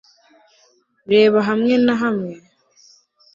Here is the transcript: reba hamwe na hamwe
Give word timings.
reba 1.11 1.39
hamwe 1.47 1.73
na 1.85 1.93
hamwe 2.01 2.33